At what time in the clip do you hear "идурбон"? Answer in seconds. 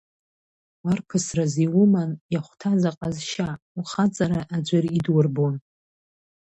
4.97-5.55